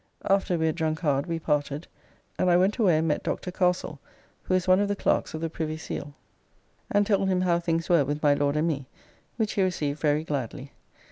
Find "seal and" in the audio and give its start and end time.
5.77-7.05